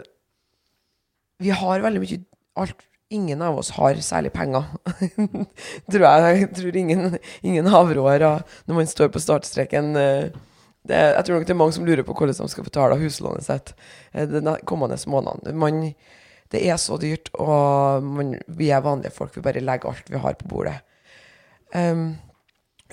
[1.37, 2.23] Vi har veldig mye
[2.57, 4.65] alt, Ingen av oss har særlig penger.
[5.91, 6.39] tror jeg.
[6.41, 8.25] Jeg tror ingen, ingen havråer
[8.67, 10.33] når man står på startstreken eh,
[10.83, 13.47] det, Jeg tror nok det er mange som lurer på hvordan de skal betale huslånet
[13.47, 13.71] sitt
[14.11, 15.55] eh, de kommende månedene.
[15.55, 15.79] Man,
[16.51, 19.31] det er så dyrt, og man, vi er vanlige folk.
[19.35, 20.75] Vi bare legger alt vi har på bordet.
[21.71, 22.17] Um,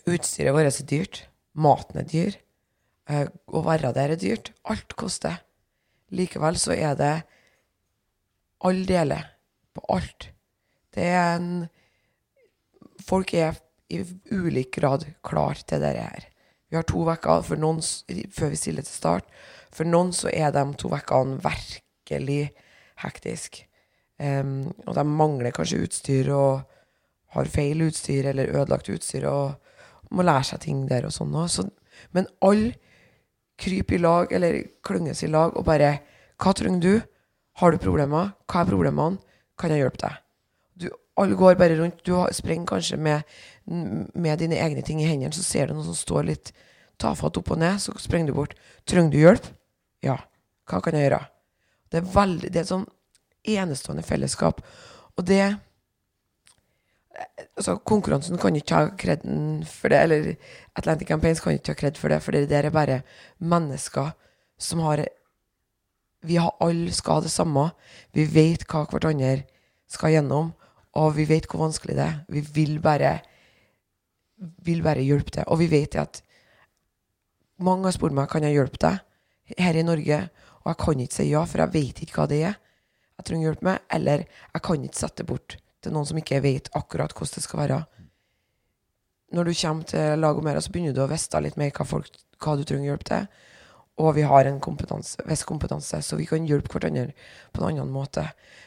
[0.07, 1.25] utstyret vårt er dyrt.
[1.55, 2.41] Maten er dyr.
[3.09, 4.53] eh, å være der er dyrt.
[4.65, 5.43] Alt koster.
[6.11, 7.15] Likevel så er det
[8.65, 9.27] all deler
[9.75, 10.31] på alt.
[10.95, 11.69] Det er en
[13.05, 13.59] Folk er
[13.93, 13.99] i
[14.33, 16.23] ulik grad klar til det her.
[16.71, 17.83] Vi har to uker for noen
[18.33, 19.27] før vi stiller til start.
[19.75, 22.55] For noen så er de to ukene virkelig
[23.03, 23.61] hektisk.
[24.17, 26.65] Um, og de mangler kanskje utstyr og
[27.35, 29.59] har feil utstyr eller ødelagt utstyr og
[30.17, 31.71] må lære seg ting der og sånn òg.
[32.17, 32.75] Men alle
[33.61, 35.99] kryper i lag, eller klynges i lag, og bare
[36.43, 37.03] Hva trenger du?
[37.61, 38.33] Har du problemer?
[38.51, 39.21] Hva er problemene?
[39.59, 40.17] Kan jeg hjelpe deg?
[40.75, 40.87] Du,
[41.23, 42.01] alle går bare rundt.
[42.03, 43.23] Du sprenger kanskje med,
[43.67, 46.51] med dine egne ting i hendene, så ser du noen som står litt
[46.99, 48.57] tafatt opp og ned, så sprenger du bort.
[48.87, 49.47] Trenger du hjelp?
[50.03, 50.19] Ja.
[50.67, 51.23] Hva kan jeg gjøre?
[51.93, 52.89] Det er veldig Det er et sånn
[53.55, 54.63] enestående fellesskap.
[55.15, 55.45] Og det
[57.57, 60.31] altså, konkurransen kan ikke ta kreden for det, eller
[60.79, 63.03] Atlantic Campaigns kan ikke ta kred for det, for det der er bare
[63.39, 64.15] mennesker
[64.59, 65.07] som har
[66.25, 67.71] Vi har alle skal det samme.
[68.15, 69.45] Vi vet hva hverandre
[69.87, 70.55] skal gjennom,
[70.97, 72.15] og vi vet hvor vanskelig det er.
[72.29, 73.21] Vi vil bare
[74.65, 75.45] vil bare hjelpe til.
[75.47, 76.23] Og vi vet at
[77.59, 80.29] mange har spurt meg kan jeg hjelpe deg her i Norge,
[80.65, 82.55] og jeg kan ikke si ja, for jeg vet ikke hva det er
[83.15, 85.27] jeg trenger hjelp med, eller jeg kan ikke sette
[85.85, 87.81] det er noen som ikke vet akkurat hvordan det skal være.
[89.35, 92.09] Når du kommer til Lagomera, så begynner du å vite litt mer hva, folk,
[92.41, 93.27] hva du trenger hjelp til.
[94.03, 94.61] Og vi har en
[95.29, 97.13] viss kompetanse, så vi kan hjelpe hverandre
[97.53, 98.25] på en annen måte.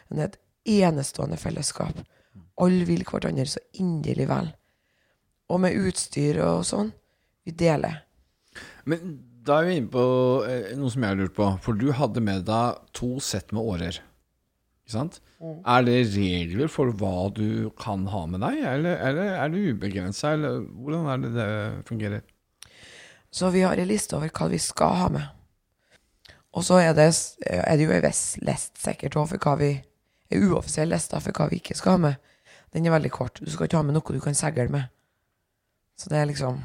[0.08, 1.99] Men det er et enestående fellesskap.
[2.62, 4.51] Alle vil hverandre så inderlig vel.
[5.51, 6.93] Og med utstyr og sånn.
[7.47, 8.03] Vi deler.
[8.86, 10.03] Men da er vi inne på
[10.47, 11.49] eh, noe som jeg har lurt på.
[11.63, 14.01] For du hadde med deg to sett med årer.
[14.88, 15.19] Sant?
[15.43, 20.32] Er det regler for hva du kan ha med deg, eller, eller er det ubegrensa,
[20.38, 21.50] eller hvordan er det det
[21.89, 22.23] fungerer?
[23.32, 25.28] Så vi har en liste over hva vi skal ha med.
[26.56, 27.10] Og så er det,
[27.45, 29.76] er det jo ei lest sikkert òg for hva vi
[30.28, 32.15] Ei uoffisiell liste for hva vi ikke skal ha med.
[32.76, 33.39] Den er veldig kort.
[33.39, 34.89] Du skal ikke ha med noe du kan segle med.
[35.95, 36.58] Så det er liksom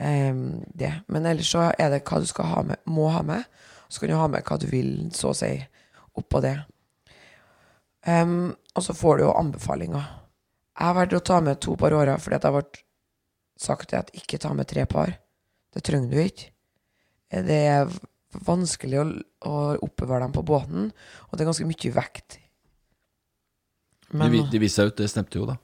[0.00, 0.90] um, det.
[1.06, 3.46] Men ellers så er det hva du skal ha med, må ha med.
[3.88, 5.52] Så kan du ha med hva du vil, så å si,
[6.18, 6.56] oppå det.
[8.06, 10.04] Em, og så får du jo anbefalinger.
[10.76, 12.82] Jeg har valgt å ta med to par årer fordi jeg ble
[13.66, 15.14] sagt at ikke ta med tre par.
[15.74, 16.50] Det trenger du ikke.
[17.32, 17.90] Eh, Det er
[18.46, 19.06] vanskelig å,
[19.48, 19.54] å
[19.86, 22.38] oppbevare dem på båten, og det er ganske mye vekt.
[24.12, 25.56] Det, de, de viste seg ut, det stemte jo, da.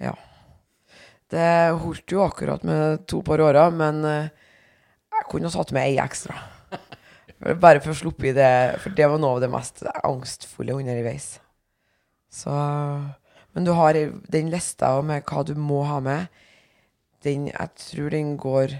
[0.00, 0.14] Ja.
[1.32, 1.44] Det
[1.82, 4.30] holdt jo akkurat med to par årer, men eh,
[5.18, 6.38] jeg kunne ha tatt med ei ekstra.
[7.62, 8.50] Bare for å sluppe i det,
[8.80, 11.34] for det var noe av det mest angstfulle underveis.
[12.32, 12.52] Så
[13.54, 13.94] Men du har
[14.32, 16.26] den lista med hva du må ha med.
[17.22, 18.78] Den, jeg tror den går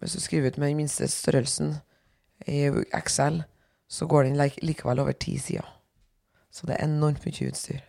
[0.00, 1.74] Hvis du skriver ut med den minste størrelsen
[2.48, 3.42] i Excel,
[3.88, 5.66] så går den lik- likevel over ti sider.
[6.50, 7.82] Så det er enormt mye utstyr.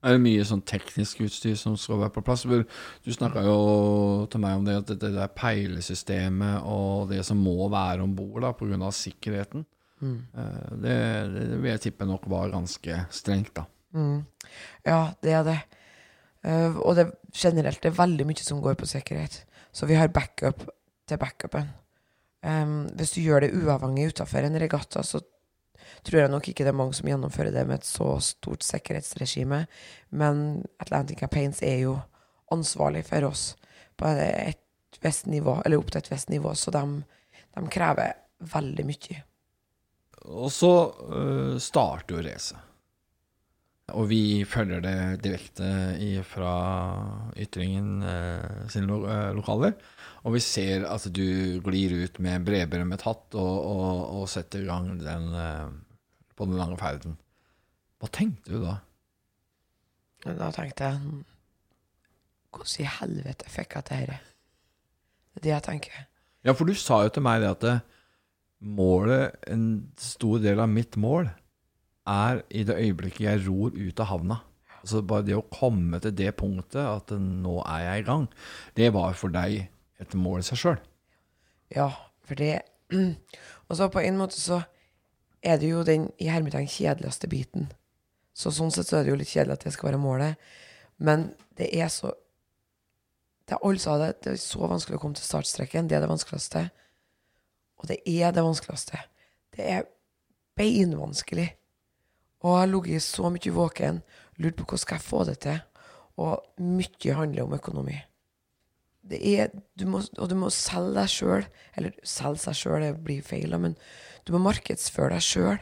[0.00, 2.46] Er det mye sånn teknisk utstyr som skal være på plass?
[2.48, 3.58] Du snakka jo
[4.32, 8.48] til meg om det at det der peilesystemet og det som må være om bord
[8.56, 8.90] pga.
[8.90, 9.66] sikkerheten,
[10.00, 10.18] mm.
[10.80, 10.96] det,
[11.34, 13.66] det vil jeg tippe nok var ganske strengt, da.
[13.96, 14.24] Mm.
[14.86, 15.58] Ja, det er det.
[16.46, 19.42] Uh, og det generelt det er veldig mye som går på sikkerhet.
[19.72, 20.64] Så vi har backup
[21.08, 21.68] til backupen.
[22.42, 25.20] Um, hvis du gjør det uavhengig utafor en regatta, så
[26.06, 29.64] tror jeg nok ikke det er mange som gjennomfører det med et så stort sikkerhetsregime.
[30.10, 31.98] Men Atlantica Paints er jo
[32.52, 33.52] ansvarlig for oss
[34.00, 36.84] på et visst nivå, eller opp til et visst nivå, så de,
[37.56, 38.16] de krever
[38.54, 39.20] veldig mye.
[40.30, 40.72] Og så
[41.16, 42.69] øh, starter jo racet.
[43.96, 45.70] Og vi følger det direkte
[46.26, 46.52] fra
[47.38, 49.74] Ytringen eh, sine lo øh, lokaler.
[50.24, 54.68] Og vi ser at du glir ut med bredbømmet hatt og, og, og setter i
[54.68, 55.68] gang den eh,
[56.36, 57.16] på den lange ferden.
[58.00, 58.78] Hva tenkte du da?
[60.24, 61.24] Da tenkte jeg "Hmm,
[62.50, 64.18] Hvordan i helvete fikk jeg til dette?
[65.30, 66.06] Det er det jeg tenker.
[66.44, 67.84] Ja, for du sa jo til meg det at
[68.60, 71.30] målet, en stor del av mitt mål,
[72.08, 74.40] er i det øyeblikket jeg ror ut av havna.
[74.80, 78.28] Altså bare det å komme til det punktet at nå er jeg i gang,
[78.76, 79.66] det var for deg
[80.00, 80.78] et mål i seg sjøl.
[81.74, 81.90] Ja,
[82.24, 82.62] for det
[83.70, 84.64] Og så på en måte så
[85.46, 87.68] er det jo den i hermetegn kjedeligste biten.
[88.34, 90.50] Så sånn sett så er det jo litt kjedelig at det skal være målet.
[90.98, 92.14] Men det er så
[93.46, 95.88] Det er altså, det, det er så vanskelig å komme til startstreken.
[95.90, 96.68] Det er det vanskeligste.
[97.82, 99.00] Og det er det vanskeligste.
[99.56, 99.88] Det er
[100.54, 101.48] beinvanskelig.
[102.40, 104.02] Og jeg har ligget så mye våken,
[104.40, 105.58] lurt på hvordan skal jeg få det til.
[106.20, 107.98] Og mye handler om økonomi
[109.18, 111.46] er, du må, og du må selge deg sjøl.
[111.78, 113.76] Eller selge seg sjøl, det blir feil, men
[114.26, 115.58] du må markedsføre deg sjøl.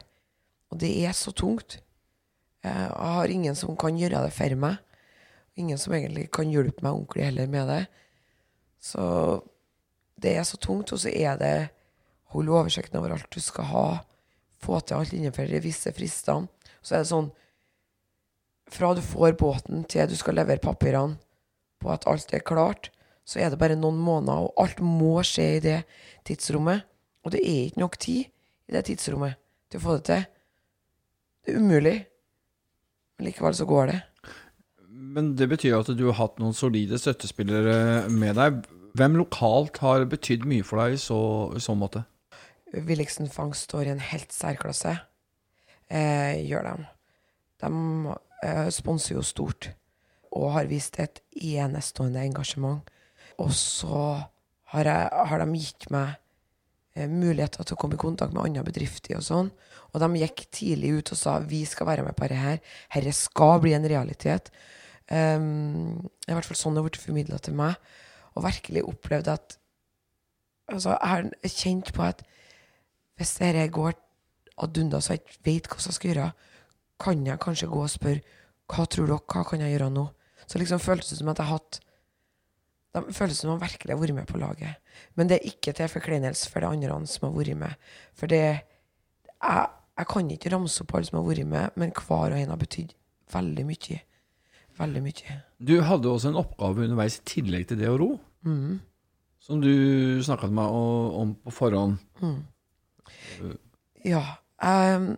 [0.72, 1.78] Og det er så tungt.
[2.64, 4.82] Eh, Jeg har ingen som kan gjøre det for meg.
[5.58, 7.84] Ingen som egentlig kan hjelpe meg ordentlig heller med det.
[8.80, 9.42] Så
[10.20, 11.70] det er så tungt, og så er det
[12.34, 13.86] holde oversikten over alt du skal ha.
[14.58, 16.50] Få til alt innenfor de visse fristene.
[16.88, 17.28] Så er det sånn
[18.72, 21.16] Fra du får båten til du skal levere papirene
[21.80, 22.90] på at alt er klart,
[23.24, 25.76] så er det bare noen måneder, og alt må skje i det
[26.26, 26.82] tidsrommet.
[27.24, 28.26] Og det er ikke nok tid
[28.68, 29.38] i det tidsrommet
[29.70, 30.24] til å få det til.
[31.44, 31.96] Det er umulig.
[33.16, 33.98] Men likevel så går det.
[34.88, 38.62] Men det betyr jo at du har hatt noen solide støttespillere med deg.
[38.98, 41.20] Hvem lokalt har betydd mye for deg i så,
[41.54, 42.04] i så måte?
[42.74, 44.98] Williksen Fangst står i en helt særklasse.
[45.88, 46.88] Eh, gjør de.
[47.62, 47.70] De
[48.44, 49.70] eh, sponser jo stort
[50.36, 52.82] og har vist et enestående engasjement.
[53.40, 54.00] Og så
[54.74, 56.16] har, jeg, har de gitt meg
[56.94, 59.52] eh, muligheter til å komme i kontakt med andre bedrifter og sånn.
[59.92, 62.60] Og de gikk tidlig ut og sa vi skal være med på dette her.
[62.92, 64.52] Dette skal bli en realitet.
[65.08, 67.78] Um, I hvert fall sånn det ble formidla til meg.
[68.36, 69.56] Og virkelig opplevd at
[70.68, 72.20] altså, Jeg har kjent på at
[73.18, 73.96] hvis dette går
[74.64, 76.28] ad undas og ikke vet hva jeg skal gjøre,
[76.98, 78.22] kan jeg kanskje gå og spørre
[78.68, 80.06] hva tror dere, hva kan jeg gjøre nå?
[80.48, 81.80] Så liksom føltes det som at jeg hatt
[82.96, 84.76] De føles som de virkelig har vært med på laget.
[85.14, 87.74] Men det er ikke til forkleinelse for de andre som har vært med.
[88.16, 89.66] For det jeg,
[89.98, 92.58] jeg kan ikke ramse opp alle som har vært med, men hver og en har
[92.58, 92.94] betydd
[93.34, 94.00] veldig mye.
[94.78, 95.36] Veldig mye.
[95.60, 98.10] Du hadde også en oppgave underveis i tillegg til det å ro,
[98.44, 98.80] Mm.
[99.40, 100.70] som du snakka med meg
[101.22, 101.98] om på forhånd.
[104.04, 104.22] Ja.
[104.64, 105.16] Ehm,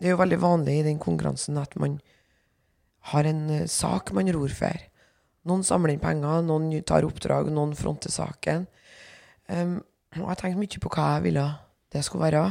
[0.00, 1.98] det er jo veldig vanlig i den konkurransen at man
[3.12, 4.86] har en eh, sak man ror for.
[5.48, 8.66] Noen samler inn penger, noen tar oppdrag, noen fronter saken.
[9.48, 9.78] Um,
[10.18, 11.46] og jeg tenkte mye på hva jeg ville
[11.90, 12.44] det skulle være.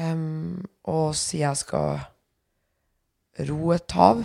[0.00, 2.00] Um, og siden jeg skal
[3.50, 4.24] ro et hav,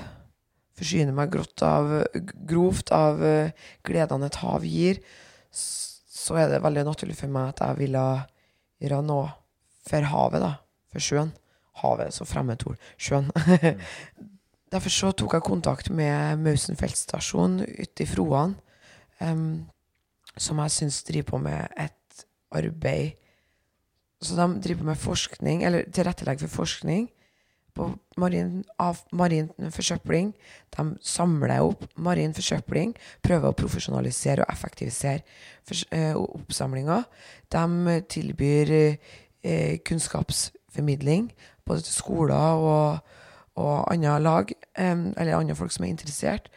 [0.80, 1.36] forsyne meg
[1.68, 1.92] av,
[2.48, 5.04] grovt av uh, gledene et hav gir,
[5.52, 8.06] så er det veldig naturlig for meg at jeg ville
[8.82, 9.28] gjøre noe
[9.88, 10.54] for havet, da.
[10.92, 11.32] For sjøen.
[11.82, 12.80] Havet er så fremmedord.
[13.00, 13.32] Sjøen.
[14.72, 18.56] Derfor så tok jeg kontakt med Mausen stasjon ute i Froan,
[19.20, 19.68] um,
[20.38, 23.18] som jeg syns driver på med et arbeid
[24.22, 27.10] Så de driver med forskning, eller tilrettelegger for forskning
[27.74, 30.34] på marin, av marin forsøpling.
[30.78, 35.24] De samler opp marin forsøpling, prøver å profesjonalisere og effektivisere
[35.68, 37.04] fors- eh, oppsamlinga.
[37.50, 38.72] De tilbyr
[39.42, 39.80] eh,
[40.72, 41.32] kunnskapsformidling
[41.66, 43.00] både til skoler og,
[43.56, 46.50] og andre lag, eller andre folk som er interessert.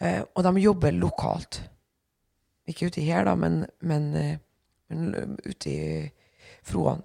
[0.00, 1.62] Eh, og de jobber lokalt.
[2.66, 4.38] Ikke ute her, da, men, men, eh,
[4.90, 6.10] men ute i
[6.62, 7.02] Froan.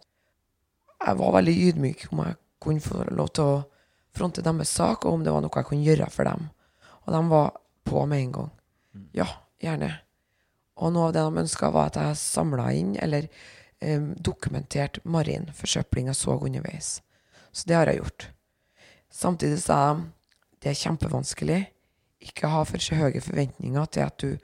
[1.06, 3.62] Jeg var veldig ydmyk om jeg kunne få lov til å
[4.14, 6.50] fronte deres sak, og om det var noe jeg kunne gjøre for dem.
[7.06, 7.54] Og de var
[7.86, 8.52] på med en gang.
[9.16, 9.28] Ja,
[9.62, 9.96] gjerne.
[10.82, 13.30] Og noe av det de ønska, var at jeg samla inn, eller
[13.82, 17.02] dokumenterte marin forsøpling jeg så underveis.
[17.52, 18.28] Så det har jeg gjort.
[19.12, 20.04] Samtidig sa jeg
[20.62, 21.62] det er kjempevanskelig.
[22.22, 24.36] Ikke ha for så høye forventninger til at du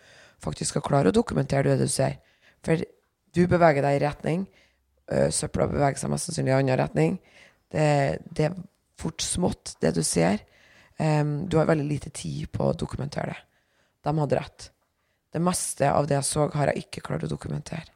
[0.41, 2.17] faktisk skal klare å dokumentere det du ser.
[2.65, 2.81] For
[3.37, 4.47] du beveger deg i retning.
[5.07, 7.19] Søpla beveger seg mest sannsynlig i annen retning.
[7.69, 7.85] Det,
[8.33, 8.57] det er
[8.97, 10.41] fort smått, det du ser.
[10.97, 13.43] Um, du har veldig lite tid på å dokumentere det.
[14.07, 14.69] De hadde rett.
[15.33, 17.93] Det meste av det jeg så, har jeg ikke klart å dokumentere.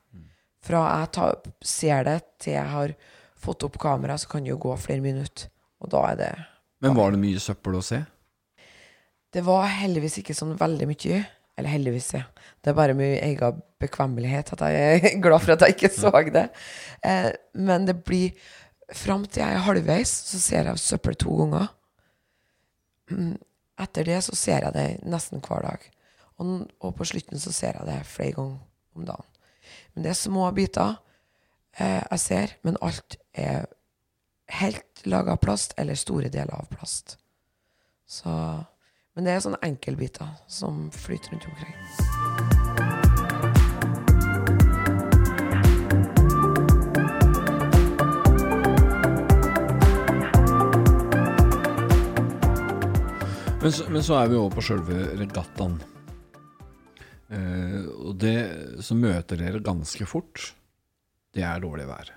[0.61, 2.93] Fra jeg tar, ser det til jeg har
[3.41, 5.49] fått opp kamera, så kan det jo gå flere minutter.
[5.81, 6.31] Og da er det
[6.81, 8.03] Men var det mye søppel å se?
[9.31, 11.21] Det var heldigvis ikke sånn veldig mye.
[11.57, 12.23] Eller heldigvis, ja.
[12.61, 16.11] Det er bare min egen bekvemmelighet at jeg er glad for at jeg ikke så
[16.29, 16.47] det.
[17.05, 18.35] Eh, men det blir
[18.91, 21.69] Fram til jeg er halvveis, så ser jeg søppel to ganger.
[23.07, 23.37] Mm,
[23.79, 25.85] Etter det så ser jeg det nesten hver dag.
[26.43, 29.30] Og, og på slutten så ser jeg det flere ganger om dagen.
[29.93, 30.95] Men det er små biter
[31.77, 33.65] eh, jeg ser, men alt er
[34.61, 37.17] helt laga av plast, eller store deler av plast.
[38.07, 38.31] Så
[39.15, 41.75] Men det er sånne enkelbiter som flyter rundt omkring.
[53.61, 55.75] Men så, men så er vi over på sjølve regattaen.
[57.31, 58.37] Eh, og det
[58.83, 60.51] som møter dere ganske fort,
[61.31, 62.11] det er dårlig vær.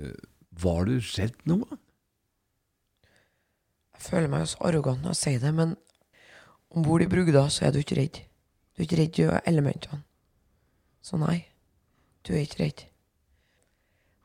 [0.00, 0.18] Eh,
[0.62, 1.78] var du redd noen?
[3.94, 5.76] Jeg føler meg så arrogant når jeg sier det, men
[6.74, 8.18] om bord i brugda så er du ikke redd.
[8.72, 10.02] Du er ikke redd for elementene.
[11.02, 11.38] Så nei,
[12.26, 12.84] du er ikke redd.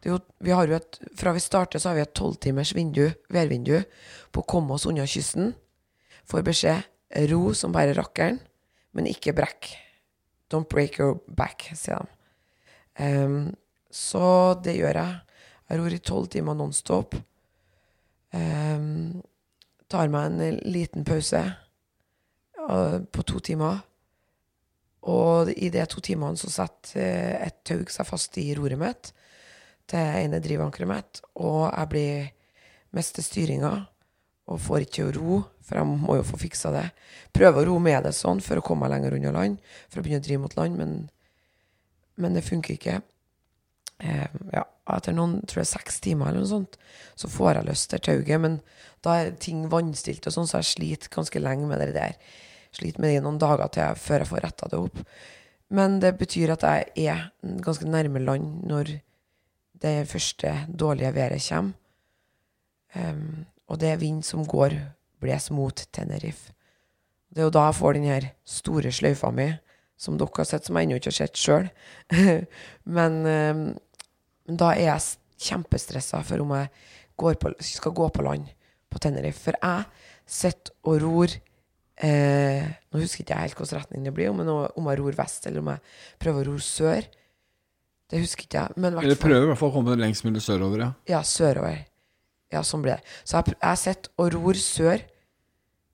[0.05, 3.81] Jo, vi har jo et, fra vi starter så har vi et tolvtimers vindu, værvindu
[4.31, 5.51] på å komme oss unna kysten.
[6.29, 8.39] Får beskjed ro som bare rakkeren,
[8.97, 9.71] men ikke brekk.
[10.51, 12.13] Don't break your back, sier de.
[12.97, 13.55] Um,
[13.93, 15.19] så det gjør jeg.
[15.67, 17.17] Jeg ror i tolv timer nonstop.
[18.33, 19.19] Um,
[19.91, 21.43] tar meg en liten pause
[22.57, 23.83] uh, på to timer.
[25.07, 29.13] Og i de to timene så setter eh, et tau seg fast i roret mitt
[29.87, 32.25] til ene drivankeret mitt, og jeg blir
[32.97, 33.71] mister styringa
[34.47, 36.85] og får ikke å ro, for jeg må jo få fiksa det.
[37.35, 39.59] Prøver å ro med det sånn for å komme meg lenger unna land,
[39.91, 40.93] for å begynne å drive mot land, men,
[42.15, 43.01] men det funker ikke.
[43.99, 46.77] Eh, ja, etter noen, tror jeg seks timer eller noe sånt,
[47.19, 48.59] så får jeg lyst til tauet, men
[49.05, 52.15] da er ting vannstilt og sånn, så jeg sliter ganske lenge med det der.
[52.77, 55.03] Sliter med det i noen dager til jeg, før jeg får retta det opp.
[55.73, 57.27] Men det betyr at jeg er
[57.65, 58.93] ganske nærme land når
[59.81, 61.75] det første dårlige været kommer.
[62.95, 64.75] Em, og det er vind som går
[65.21, 66.53] bles mot Tenerife.
[67.33, 69.49] Det er jo da jeg får den her store sløyfa mi,
[69.97, 71.67] som dere har sett, som jeg ennå ikke har sett sjøl.
[72.97, 73.17] Men
[74.47, 75.17] men da er jeg
[75.49, 76.69] kjempestressa for om jeg
[77.19, 78.45] går på, skal gå på land
[78.89, 79.41] på Tenerife.
[79.49, 79.83] For jeg
[80.25, 81.33] sitter og ror
[81.99, 82.63] eh,
[82.93, 85.47] Nå husker ikke jeg helt hvilken retning det blir, om, jeg- om jeg ror vest,
[85.49, 85.81] eller om jeg
[86.23, 87.09] prøver å ro sør.
[88.07, 88.77] Det husker ikke jeg.
[88.79, 90.91] Men hvert Eller fall- prøver i hvert fall å komme lengst mulig sørover, ja.
[91.11, 91.83] Ja, sørover.
[92.53, 93.15] Ja, sånn blir det.
[93.27, 95.03] Så jeg, har sitter og ror sør,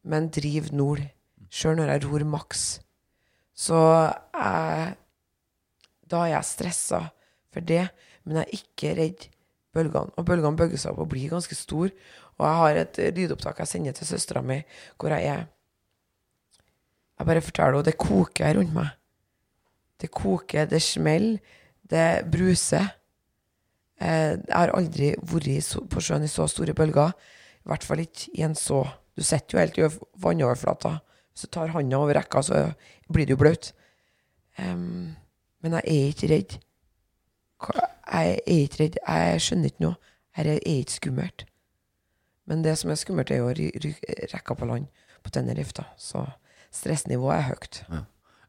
[0.06, 1.04] men driver nord.
[1.54, 2.66] Sjøl når jeg ror maks.
[3.54, 4.98] Så jeg
[6.14, 7.00] Da er jeg stressa
[7.50, 7.88] for det,
[8.24, 9.24] men jeg er ikke redd
[9.74, 10.14] bølgene.
[10.18, 11.90] Og bølgene bøyer seg opp og blir ganske store.
[12.38, 14.60] Og jeg har et lydopptak jeg sender til søstera mi,
[15.00, 15.48] hvor jeg er
[17.18, 18.90] Jeg bare forteller henne det koker rundt meg.
[20.02, 21.40] Det koker, det smeller,
[21.90, 22.90] det bruser.
[24.04, 27.14] Eh, jeg har aldri vært på sjøen i så store bølger.
[27.64, 28.84] I hvert fall ikke i en så
[29.14, 29.88] Du sitter jo helt i
[30.24, 30.96] vannoverflata.
[31.30, 32.62] Hvis du tar handa over rekka, så
[33.14, 33.68] blir du blaut.
[34.58, 35.14] Um,
[35.62, 36.56] men jeg er ikke redd.
[37.70, 38.98] Jeg er ikke redd.
[39.06, 40.00] Jeg skjønner ikke noe.
[40.34, 41.46] Dette er ikke skummelt.
[42.50, 43.94] Men det som er skummelt, er jo
[44.34, 44.90] rekka på land
[45.22, 45.86] på Tenerife, da.
[45.94, 46.26] Så
[46.74, 47.84] stressnivået er høyt.
[47.94, 48.04] Ja,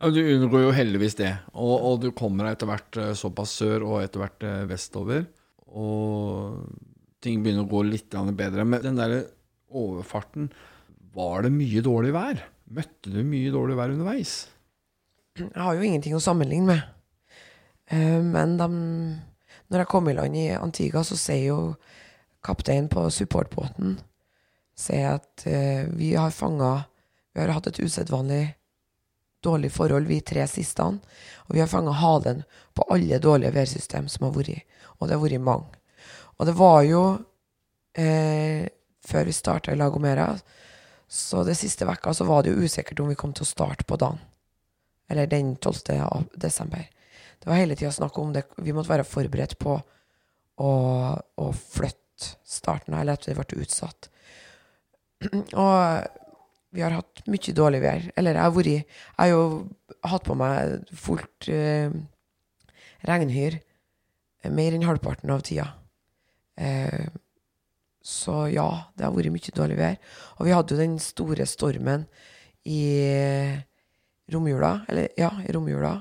[0.09, 3.85] Du unngår jo heldigvis det, og, og du kommer deg etter hvert eh, såpass sør
[3.85, 5.29] og etter hvert eh, vestover.
[5.75, 6.62] Og
[7.25, 8.64] ting begynner å gå litt bedre.
[8.64, 9.16] Men den der
[9.75, 10.51] overfarten,
[11.14, 12.41] var det mye dårlig vær?
[12.75, 14.49] Møtte du mye dårlig vær underveis?
[15.39, 16.83] Jeg har jo ingenting å sammenligne med.
[17.91, 18.68] Eh, men de,
[19.68, 21.59] når jeg kom i land i Antigua, så sier jo
[22.45, 23.99] kapteinen på supportbåten
[24.75, 26.85] at eh, vi har fanga
[27.35, 28.55] Vi har hatt et usedvanlig
[29.43, 30.83] dårlig forhold, vi tre siste.
[30.83, 32.45] Og vi har fanga halen
[32.75, 34.62] på alle dårlige værsystem som har vært.
[34.99, 35.81] Og det har vært mange.
[36.39, 37.03] Og det var jo
[37.95, 38.67] eh,
[39.05, 40.31] Før vi starta i Lagomera,
[41.09, 43.85] så det siste vekka, så var det jo usikkert om vi kom til å starte
[43.85, 44.17] på dagen.
[45.13, 46.25] Eller den 12.
[46.41, 46.87] desember.
[47.39, 48.47] Det var hele tida snakk om det.
[48.57, 50.73] Vi måtte være forberedt på å,
[51.21, 54.09] å flytte starten, eller at vi ble utsatt.
[55.61, 56.09] Og
[56.75, 58.09] vi har hatt mye dårlig vær.
[58.17, 58.87] Eller jeg har vært Jeg
[59.21, 59.45] har jo
[60.15, 61.93] hatt på meg fullt eh,
[63.07, 63.61] regnhyr
[64.53, 65.69] mer enn halvparten av tida.
[66.61, 67.07] Eh,
[68.05, 70.01] så ja, det har vært mye dårlig vær.
[70.39, 72.05] Og vi hadde jo den store stormen
[72.69, 72.83] i
[74.33, 74.75] romjula.
[74.93, 75.97] Eller ja, i romjula.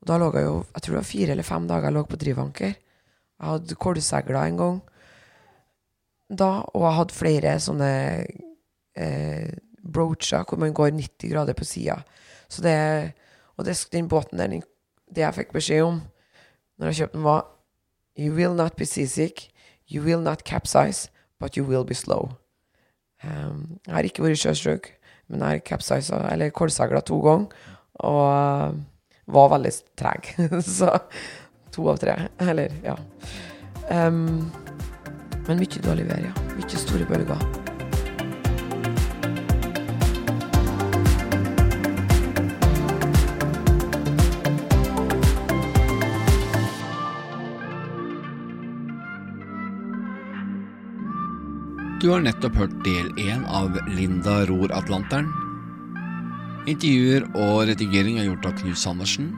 [0.00, 2.04] Og da lå jeg jo Jeg tror det var fire eller fem dager jeg lå
[2.08, 2.72] på drivanker.
[2.74, 4.80] Jeg hadde kålsegla en gang
[6.30, 7.92] da, og jeg hadde flere sånne
[8.94, 9.48] eh,
[9.82, 12.00] broacher hvor man går 90 grader på sida.
[12.48, 13.14] Så det
[13.58, 14.62] Og det, den båten der, den,
[15.14, 15.98] det jeg fikk beskjed om
[16.78, 17.42] når jeg kjøpte den, var
[18.20, 19.48] You will not be seasick.
[19.86, 21.08] You will not capsize,
[21.38, 22.36] but you will be slow.
[23.24, 24.90] Um, jeg har ikke vært sjøsjuk,
[25.28, 27.56] men jeg har capsiza, eller kålsagla to ganger,
[28.04, 28.76] og uh,
[29.32, 30.34] var veldig treg.
[30.76, 30.92] Så
[31.72, 32.18] to av tre.
[32.44, 32.98] Eller, ja.
[33.88, 34.52] Um,
[35.48, 36.36] men mye dårlig vær, ja.
[36.60, 37.59] Mye store bølger.
[52.00, 55.26] Du har nettopp hørt del én av Linda ror Atlanteren.
[56.64, 59.34] Intervjuer og redigering er gjort av Knut Sandersen.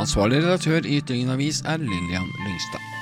[0.00, 2.97] Ansvarlig redaktør i Ytringen Avis er Lillian Lyngstad.